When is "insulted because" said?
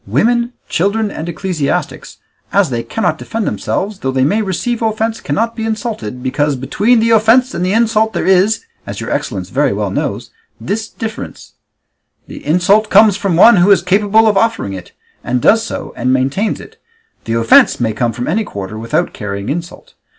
5.63-6.55